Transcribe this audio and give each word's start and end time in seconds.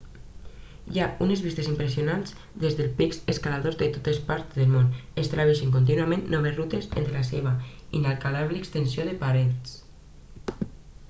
hi 0.93 1.01
ha 1.01 1.07
unes 1.25 1.41
vistes 1.47 1.67
impressionants 1.71 2.31
des 2.63 2.77
dels 2.79 2.95
pics 3.01 3.19
escaladors 3.33 3.77
de 3.81 3.89
totes 3.99 4.23
parts 4.31 4.57
del 4.61 4.73
món 4.77 4.89
estableixen 5.25 5.75
contínuament 5.77 6.25
noves 6.35 6.57
rutes 6.61 6.89
entre 6.89 7.15
la 7.19 7.23
seva 7.31 7.55
inacabable 8.01 8.61
extensió 8.63 9.09
de 9.13 9.17
parets 9.23 9.79